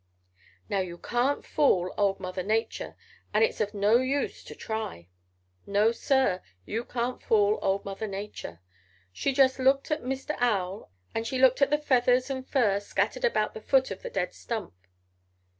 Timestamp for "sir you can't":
5.91-7.21